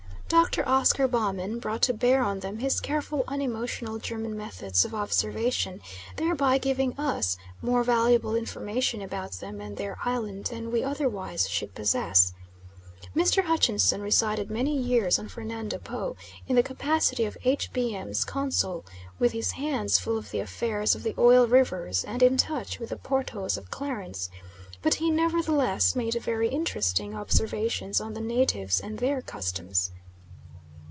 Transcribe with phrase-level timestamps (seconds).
[0.41, 0.65] Dr.
[0.65, 5.81] Oscar Baumann brought to bear on them his careful unemotional German methods of observation,
[6.15, 11.75] thereby giving us more valuable information about them and their island than we otherwise should
[11.75, 12.33] possess.
[13.13, 13.43] Mr.
[13.43, 16.15] Hutchinson resided many years on Fernando Po,
[16.47, 17.73] in the capacity of H.
[17.73, 17.93] B.
[17.93, 18.85] M.'s Consul,
[19.19, 22.91] with his hands full of the affairs of the Oil Rivers and in touch with
[22.91, 24.29] the Portos of Clarence,
[24.81, 29.91] but he nevertheless made very interesting observations on the natives and their customs.